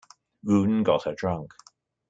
Rhun 0.43 0.81
got 0.83 1.03
her 1.03 1.13
drunk. 1.13 1.53